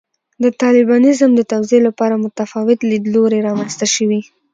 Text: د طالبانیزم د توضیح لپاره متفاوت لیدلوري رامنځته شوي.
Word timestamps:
د 0.43 0.45
طالبانیزم 0.61 1.31
د 1.35 1.41
توضیح 1.51 1.79
لپاره 1.87 2.21
متفاوت 2.25 2.79
لیدلوري 2.89 3.39
رامنځته 3.47 3.85
شوي. 3.95 4.21